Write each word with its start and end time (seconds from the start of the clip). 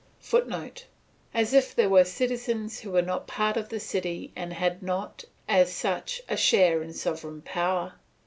[Footnote: 0.19 0.87
As 1.31 1.53
if 1.53 1.75
there 1.75 1.87
were 1.87 2.03
citizens 2.03 2.79
who 2.79 2.89
were 2.91 3.03
not 3.03 3.27
part 3.27 3.55
of 3.55 3.69
the 3.69 3.79
city 3.79 4.31
and 4.35 4.51
had 4.51 4.81
not, 4.81 5.25
as 5.47 5.71
such, 5.71 6.23
a 6.27 6.35
share 6.35 6.81
in 6.81 6.91
sovereign 6.91 7.43
power! 7.43 7.93